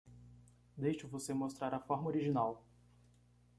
Deixe 0.75 1.05
você 1.05 1.31
mostrar 1.31 1.75
a 1.75 1.79
forma 1.79 2.07
original! 2.07 2.65